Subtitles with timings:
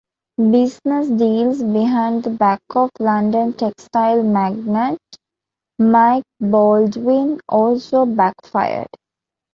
[0.39, 4.97] Business deals behind the back of London textile magnate
[5.77, 8.87] Mike Baldwin also backfired.